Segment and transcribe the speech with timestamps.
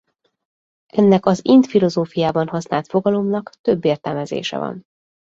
[0.93, 4.85] Ennek az ind filozófiában használt fogalomnak több értelmezése van.